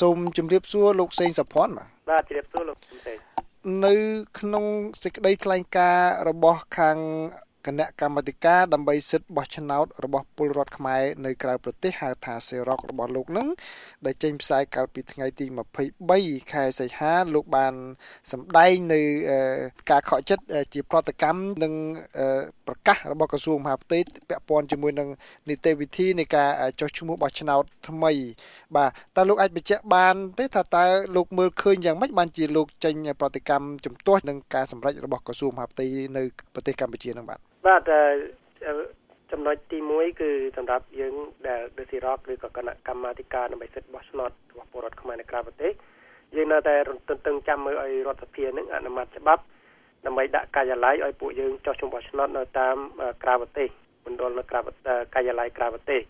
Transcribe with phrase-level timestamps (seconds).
[0.00, 3.18] សូមជម្រាបសួរលោកសេងសុភ័ណ្ឌបាទបាទជម្រាបសួរលោកសេង
[3.84, 3.94] នៅ
[4.38, 4.64] ក្នុង
[5.02, 6.98] សេចក្តីថ្លែងការណ៍របស់ខាង
[7.66, 13.48] គណៈកម្មាធិការដើម្បីសិទ្ធិបោះឆ្នោតរបស់ពលរដ្ឋខ្មែរនៅក្រៅប្រទេសហៅថាសេរ៉ុករបស់លោកនឹង
[14.06, 15.46] ដែលចេញផ្សាយកាលពីថ្ងៃទី
[15.98, 17.74] 23ខែសីហាលោកបាន
[18.32, 19.00] សម្ដែងនៅ
[19.90, 20.44] ការខកចិត្ត
[20.74, 21.72] ជាប្រតិកម្មនឹង
[22.66, 23.98] ប្រកាសរបស់ក្រសួងមហាផ្ទៃ
[24.28, 25.08] ពាក់ព័ន្ធជាមួយនឹង
[25.48, 28.12] នីតិវិធីនៃការចុះឈ្មោះបោះឆ្នោតថ្មី
[28.76, 30.84] បាទតើលោកអាចបញ្ជាក់បានទេថាតើ
[31.16, 35.86] លោកមើលឃើញយ៉ាងម៉េចបានជាលោកចេញប្រតិកម្មជំទាស់នឹងការសម្រេចរបស់ក្រសួងមហាផ្ទៃ
[36.16, 36.22] នៅ
[36.54, 37.82] ប្រទេសកម្ពុជានឹងបាទ បាទ
[39.32, 41.14] ចំណុចទី1គឺសម្រាប់យើង
[41.48, 45.72] ដែលដេស៊ីរ៉កឬក៏គណៈកម្មាធិការដើម្បីសិទ្ធិបោះឆ្នោតរបស់ពលរដ្ឋខ្មែរនៅក្រៅប្រទេស
[46.36, 46.74] យើងនៅតែ
[47.08, 49.42] ទន្ទឹងចាំមើលឲ្យរដ្ឋសភានឹងអនុម័តច្បាប់
[50.06, 52.76] ដើម្បីដាក់ការិយាល័យឲ្យពួកយើងចោះជុំបោះឆ្នោតនៅតាម
[53.22, 53.68] ក្រៅប្រទេស
[54.06, 54.60] មណ្ឌលនៅក្រៅ
[55.14, 56.00] ការិយាល័យក្រៅប្រទេស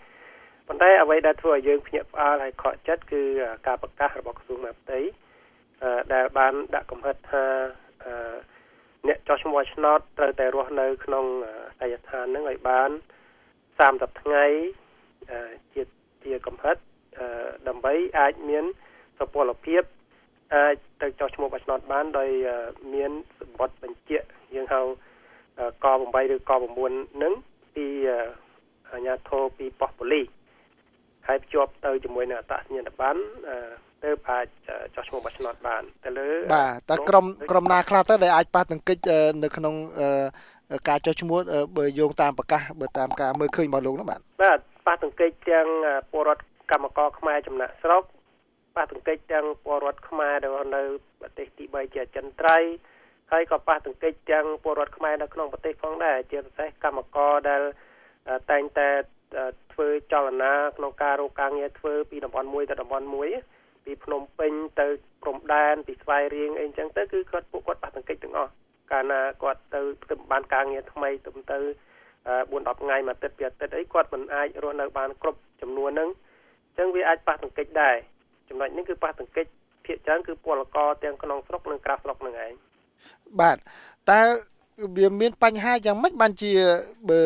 [0.69, 3.23] ប៉ុន្តែអ្វីដែលធ្វើឲ្យយើងភ្ញាក់ផ្អើលហើយខកចិត្តគឺ
[3.67, 5.01] ការប្រកាសរបស់ក្រសួងមហាផ្ទៃ
[6.13, 7.45] ដែលបានដាក់កំហិតថា
[8.05, 11.25] អ្នកចោះឈ្មោះឆ្នោតត្រូវតែរស់នៅ ក្នុង
[11.81, 12.91] អាសយដ្ឋានហ្នឹងឲ្យបាន
[13.59, 14.45] 30ថ្ងៃ
[15.75, 15.83] ជា
[16.25, 16.77] ជាកំហិត
[17.69, 18.65] ដើម្បីអាចមាន
[19.19, 19.83] សុពលភាព
[20.55, 22.31] អាចទៅចោះឈ្មោះបោះឆ្នោតបានដោយ
[22.95, 24.81] មានសម្បត្តិបញ្ជាក់យើងហៅ
[25.85, 26.53] ក8ឬក
[26.87, 27.33] 9នឹង
[27.75, 27.87] ពី
[28.91, 30.27] អាជ្ញាធរពីប៉ុស្តិ៍ប៉ូលីស
[31.27, 33.21] ហើយភ្ជាប់ទៅជាមួយនឹងអត្តសញ្ញាណប័ណ្ណ
[34.05, 34.47] ទៅអាច
[34.95, 38.99] ចោះឈ្មោះបោះឆ្នោតបានទៅលើបាទតើក្រុមក្រុមណាខ្លះទៅដែលអាចប៉ះទង្គិច
[39.43, 39.75] នៅក្នុង
[40.89, 41.39] ការចោះឈ្មោះ
[41.77, 45.69] បើយោងតាមប្រកាសបើតាមការមើលឃើញរបស់លោកនោះបាទបាទប៉ះទង្គិចទាំង
[46.11, 48.03] ពលរដ្ឋកម្មករខ្មែរចំណាក់ស្រុក
[48.77, 50.83] ប៉ះទង្គិចទាំងពលរដ្ឋខ្មែរដែលនៅ
[51.21, 52.59] ប្រទេសទី3ជាចិនត្រៃ
[53.33, 57.63] ហើយក៏ប៉ះទង្គិចទាំងពលរដ្ឋខ្មែរនៅក្នុងប្រទេសផងដែរជាពិសេសកម្មករដែល
[58.51, 58.89] តែងតែ
[59.73, 63.29] ធ្វើចលនាក្នុងការរកការងារធ្វើពីតំបន់មួយទៅតំបន់មួយ
[63.87, 64.87] ពីភ្នំពេញទៅ
[65.23, 68.53] ព្រំដែនពីស្វាយរៀងអីចឹងទៅគឺគាត់ពួកគាត់ប៉ះទង្គិចទាំងអស់
[68.93, 71.59] កាលណាគាត់ទៅទៅបានការងារថ្មីទៅទៅ
[72.27, 76.11] 4 10ថ្ងៃមួយអាទិត្យពីអាទិត្យអីគាត់មិនអាចរស់នៅបានគ្រប់ចំនួនហ្នឹង
[76.69, 77.97] អញ្ចឹងវាអាចប៉ះទង្គិចដែរ
[78.49, 79.47] ចំណុចនេះគឺប៉ះទង្គិច
[79.87, 82.53] ភាគច្រើនគឺពលករទាំងក្នុងស្រុកនិងក្រៅស្រុកហ្នឹងឯង
[83.41, 83.57] បាទ
[84.11, 84.21] តើ
[84.97, 86.53] វាមានបញ្ហាយ៉ាងម៉េចបានជា
[87.11, 87.21] បើ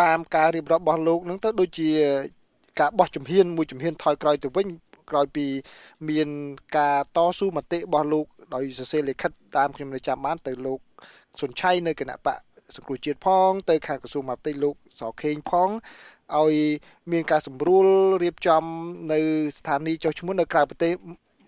[0.00, 1.90] តាមការរៀបរាប់របស់លោកនឹងទៅដូចជា
[2.80, 4.66] ការបោះជំហានមួយជំហានថយក្រោយទៅវិញ
[5.10, 5.46] ក្រោយពី
[6.08, 6.28] មាន
[6.76, 10.80] ការតស៊ូមតិរបស់លោកដោយសរសេរលិខិតតាមខ្ញុំនៅចាំបានទៅលោក
[11.40, 12.38] សុនឆៃនៅគណៈបក
[12.76, 15.68] សង្គ្រោះជាតិផងទៅខាងក្រសួងមហាផ្ទៃលោកសខេងផង
[16.36, 16.54] ឲ្យ
[17.12, 17.86] មានការសម្រួល
[18.22, 18.62] រៀបចំ
[19.12, 19.18] នៅ
[19.58, 20.92] ស្ថានីយ៍ចុះឈ្មោះនៅក្រៅប្រទេស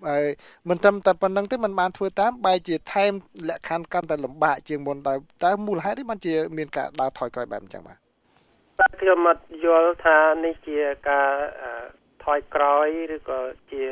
[0.09, 0.25] ហើយ
[0.69, 3.13] មិនត្រឹមតែប៉ុណ្្នឹងទេมันបានធ្វើតាមបែរជាថែម
[3.49, 7.99] លក្ខខណ្ឌកាន់តែលំបាកជាងមុនតែតែមូលហេតុនេះបានជាមានការដើរថយក្រោយបែបអញ្ចឹងបាទ
[8.79, 10.79] បាទខ្ញុំអត់យល់ថានេះជា
[11.09, 11.31] ការ
[12.25, 13.41] ថយក្រោយឬក៏
[13.73, 13.85] ជា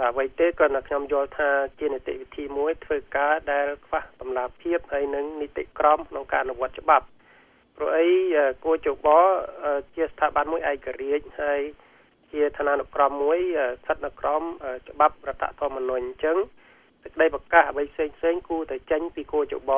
[0.00, 7.06] អ្វីទេក៏ខ្ញុំយល់ថាជានីតិវិធីមួយធ្វើការដែលខ្វះតម្លាភាពហើយនឹងនីតិក្រមក្នុងការអនុវត្តច្បាប់
[7.76, 8.08] ព្រោះអី
[8.64, 9.06] គួរជប
[9.94, 11.60] ជាស្ថាប័នមួយឯករាជ្យហើយ
[12.32, 13.38] ជាឋានានុក្រមមួយ
[13.82, 14.42] ស្ថិតនៅក្រម
[14.88, 16.36] ច្បាប់រដ្ឋធម្មនុញ្ញអញ្ចឹង
[17.02, 19.72] សេចក្តីប្រកាសអ្វីផ្សេងផ្សេងគួរតែចេញពីគួរជប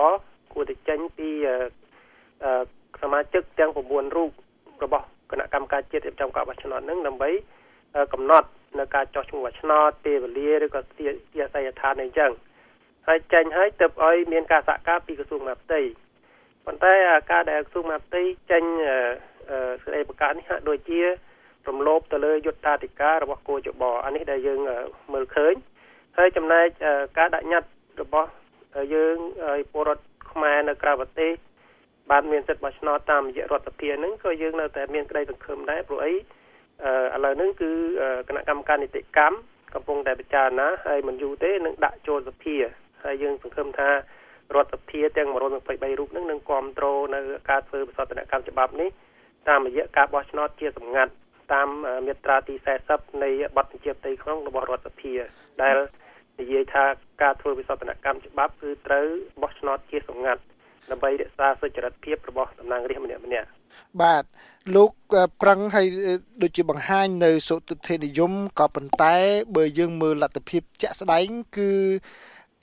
[0.52, 1.30] គួរតែចេញពី
[3.02, 4.30] សមាជិកទាំង9រូប
[4.84, 7.30] របស់ គណៈកម្មការជាតិរៀបចំការបោះឆ្នោតនឹងដើម្បី
[8.12, 8.48] កំណត់
[8.78, 11.04] នៅការចោះឈ្មោះបោះឆ្នោតពេលវេលាឬក៏ទី
[11.42, 12.30] អាស័យដ្ឋានអីចឹង
[13.06, 15.80] ហើយចេញហើយទៅឲ្យមានការសហការពីក្រសួងមហាផ្ទៃ
[16.66, 16.94] ប៉ុន្តែ
[17.32, 18.64] ការដែលក្រសួងមហាផ្ទៃចេញ
[19.82, 21.00] សេចក្តីប្រកាសនេះហាក់ដូចជា
[21.68, 24.60] រំលោភទៅលើយុត្តាធិការរបស់គូចបអានេះដែលយើង
[25.12, 25.54] មើលឃើញ
[26.18, 26.66] ហើយចំណែក
[27.18, 27.70] ការដាក់ញត្តិ
[28.02, 28.30] របស់
[28.94, 29.16] យើង
[29.48, 31.32] ឲ្យពលរដ្ឋខ្មែរនៅក្រៅប្រទេស
[32.10, 36.18] បានមានសិទ្ធិបោះឆ្នោតតាមរយៈរដ្ឋសភាហ្នឹងក៏យើងនៅតែមានក្តីសង្ឃឹមដែរព្រោះអីឥ
[37.24, 37.70] ឡូវហ្នឹងគឺ
[38.28, 39.36] គណៈកម្មការនីតិកម្ម
[39.74, 42.56] កំពុងតែពិចារណាហើយមិនយូរទេនឹងដាក់ចូលសភា
[43.04, 43.90] ហើយយើងសង្ឃឹមថា
[44.54, 47.20] រដ្ឋសភាទាំង123រូបនឹងនឹងគ្រប់គ្រងនៅ
[47.50, 48.90] ការធ្វើបសតនកម្មច្បាប់នេះ
[49.48, 51.12] តាមរយៈការបោះឆ្នោតជាសម្ងាត់
[51.52, 51.68] តាម
[52.06, 52.54] មាត្រាទី
[52.88, 55.12] 40នៃបទបញ្ជាផ្ទៃក្នុងរបស់រដ្ឋសភា
[55.62, 55.76] ដែល
[56.40, 56.84] និយាយថា
[57.22, 59.06] ការធ្វើវិសោធនកម្មច្បាប់គឺត្រូវ
[59.42, 60.42] បោះឆ្នោតជាសម្ងាត់
[60.90, 63.48] ដើម្បីរក្សាសុចរិតភាពរបស់តំណាងរាស្ត្រម្នាក់ម្នាក់
[64.02, 64.24] បាទ
[64.76, 64.90] លោក
[65.42, 65.86] ប្រឹងឲ្យ
[66.42, 69.16] ដូចជាបង្ហាញនៅសុទិដ្ឋិនិយមក៏ប៉ុន្តែ
[69.56, 71.26] បើយើងមើលលទ្ធភាពជាក់ស្ដែង
[71.56, 71.70] គឺ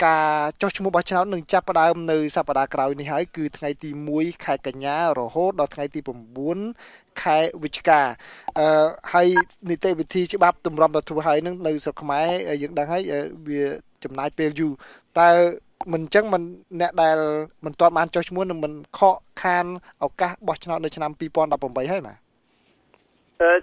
[0.06, 0.30] ការ
[0.62, 6.00] ចុះឈ្មោះបោះឆ្នោតនឹងចាប់ផ្ដើមនៅសប្តាហ៍ក្រោយនេះហើយគឺថ្ងៃទី1ខែកញ្ញារហូតដល់ថ្ងៃទី
[6.60, 8.02] 9ខែវិច្ឆិកា
[8.60, 9.28] អឺហើយ
[9.70, 12.28] នីតិវិធីច្បាប់ទម្រាំទៅធ្វើហើយនឹងនៅស្រុកខ្មែរ
[12.62, 13.04] យើងដឹងហើយ
[13.48, 13.64] វា
[14.04, 14.72] ចំណាយពេលយូរ
[15.20, 15.30] តើ
[15.94, 16.42] មិនអញ្ចឹងមិន
[16.82, 17.18] អ្នកដែល
[17.66, 19.66] មិនទាន់បានចុះឈ្មោះនឹងមិនខកខាន
[20.04, 21.12] ឱកាសបោះឆ្នោតនៅឆ្នាំ
[21.52, 22.18] 2018ហើយណាប
[23.42, 23.54] អឺ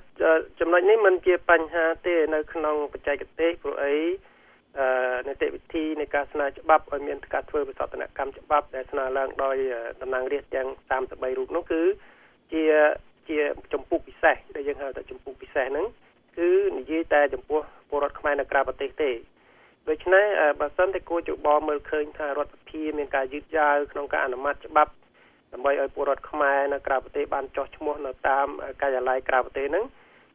[0.60, 3.94] ចំណុចនេះมันជាបញ្ហាទេនៅក្នុងបច្ចេកទេសព្រោះអី
[4.78, 4.88] អឺ
[5.28, 9.56] នីតិវិធីនៃការស្នើច្បាប់ឲ្យមានការធ្វើវិសោធនកម្មច្បាប់ដែលស្នើឡើងដោយ
[10.00, 10.68] តំណាងរាស្ត្រទាំង
[10.98, 11.82] 33រូបនោះគឺ
[12.52, 12.64] ជា
[13.28, 13.38] ជា
[13.72, 15.86] ចម្ពោះពិសេសដែលយើងហៅថាចម្ពោះពិសេសហ្នឹង
[16.38, 19.10] គឺនិយាយតែចំពោះពលរដ្ឋខ្មែរនៅក្រៅប្រទេសទេ
[19.88, 20.26] ដូច្នេះ
[20.60, 24.92] បើសិនតែគួរជបមើលឃើញថារដ្ឋសភាមានការយឺតយ៉ាវក្នុងការអនុម័តច្បាប់
[25.52, 28.46] ដើម្បីឲ្យពលរដ្ឋខ្មែរនៅក្រៅប្រទេសបានចោះឈ្មោះនៅតាម
[28.82, 29.84] ការិយាល័យក្រៅប្រទេសហ្នឹង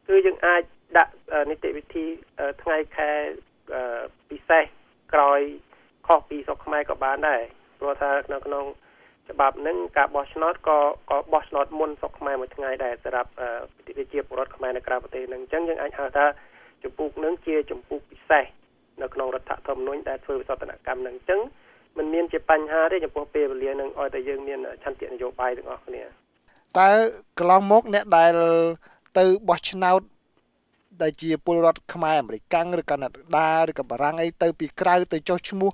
[0.08, 0.62] គឺយើងអាច
[0.98, 1.12] ដាក់
[1.50, 2.06] នីតិវិធី
[2.62, 3.10] ថ្ងៃខែ
[4.30, 4.64] ពិសេស
[5.14, 5.40] ក្រោយ
[6.06, 7.42] ខុសពីស្រុកខ្មែរក៏បានដែរ
[7.78, 8.64] ព្រោះថានៅក្នុង
[9.30, 10.78] ច្បាប់ហ្នឹងការបោះឆ្នោតក៏
[11.10, 13.30] ក៏បោះឆ្នោតមុនស្រុកខ្មែរមួយថ្ងៃដែរសម្រាប់
[13.86, 16.26] ប្រជាពលរដ្ឋខ្មែរនៅក្រៅប្រទេសហ្នឹងអញ្ចឹងយើងអាចហៅថា
[16.82, 18.44] ចម្ពោះហ្នឹងជាចម្ពោះពិសេស
[19.02, 21.40] នៅក្នុងរដ្ឋធម្មនុញ្ញដែលធ្វើវិសោធនកម្មហ្នឹងអញ្ចឹង
[21.96, 26.02] มันមានជាបញ្ហាទេចំពោះពេលវេលានឹងឲ្យតែយើងមានឆន្ទៈនយោបាយទាំងអស់គ្នា
[26.78, 26.90] តើ
[27.38, 28.32] កន្លងមកអ្នកដែល
[29.18, 30.00] ទៅបោះឆ្នោត
[31.02, 33.08] ដែលជាពលរដ្ឋខ្មែរអាមេរិកឬកាណា
[33.38, 35.70] ដាឬក៏បារាំងអីទៅពីក្រៅទៅចុះឈ្មោះ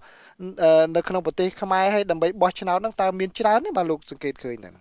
[0.97, 4.75] នៅក្នុងប្រទេសខ្មែរហើយដើម្បីបោះឆ្នោតហ្នឹងតើមានច្រើនទេបាទលោកសង្កេតឃើញហ្នឹង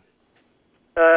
[0.99, 1.09] អឺ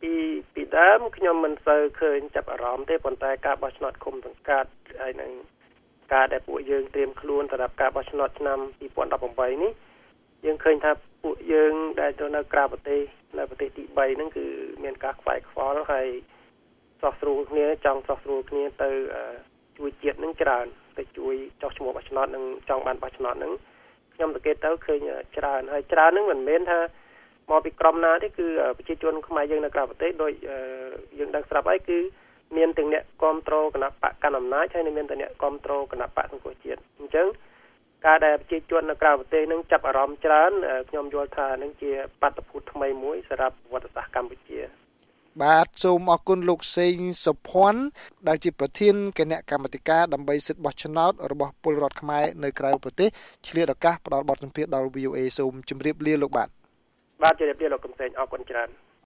[0.00, 0.12] ពី
[0.54, 4.70] ពីដើមខ្ញុំមិនសូវឃើញចាប់អារម្មណ៍ទេប៉ុន្តែការបោះឆ្នោតគុំសង្កាត់
[5.02, 5.30] ហើយនឹង
[6.12, 8.58] ការដែលពួកយើងត្រៀមខ្លួនសម្រាប់ការបោះឆ្នោតឆ្នាំ
[9.06, 9.72] 2018នេះ
[10.44, 10.92] យើងឃើញថា
[11.22, 13.00] ពួកយើងដែលទៅនៅក្រៅប្រទេស
[13.38, 14.46] នៅប្រទេសទី3ហ្នឹងគឺ
[14.84, 16.08] មានការខ្វាយខ្វល់ហើយ
[17.00, 18.90] ស្រស់ស្រួលគ្នាចង់ស្រស់ស្រួលគ្នាទៅ
[19.78, 20.66] ជួយជាតិនឹងច្រើន
[20.98, 23.52] ទៅជួយចោះឈ្មោះបោះឆ្នោតនឹងចង់បានបោះឆ្នោតនឹង
[24.14, 24.98] ខ្ញុំសង្កេតទៅឃើញ
[25.36, 26.78] ច្រើនហើយច្រើននឹងមិនមែនថា
[27.50, 28.46] មកពីក្រមណាទេគឺ
[28.78, 30.32] ប្រជាជនខ្មែរយើងនៅក្រៅប្រទេសដោយ
[31.18, 31.98] យើងដឹងស្រាប់ហើយគឺ
[32.56, 37.26] មានទាំងអ្នកគ្រប់គ្រងគណៈបកកណ្ដាលអំណាចហើយនិងមានទាំងអ្នកគ្រប់គ្រងគណៈបកសង្គមជាតិអញ្ចឹង
[38.06, 40.52] ការដែលប្រជាជននៅក្រៅប្រទេសនឹងចាប់អារម្មណ៍ច្រើន
[40.90, 41.90] ខ្ញុំយល់ថានឹងជា
[42.20, 44.60] បាតុភូតថ្មីមួយសម្រាប់ប្រវត្តិសាស្ត្រកម្ពុជា
[45.42, 47.82] បាទសូមអរគុណលោកសេងសុភ័ណ្ឌ
[48.28, 53.08] ដែលជាប្រធានគណៈកម្មាធិការដើម្បីសិទ្ធិបោះឆ្នោតរបស់ពលរដ្ឋខ្មែរនៅក្រៅប្រទេស
[53.48, 56.48] ឆ្លៀតឱកាសផ្ដល់បទសម្ភាសន៍ដល់ VOA សូមជម្រាបលាលោកបាទ
[57.22, 58.68] បាទជម្រាបលាលោកកំសែងអរគុណច្រើន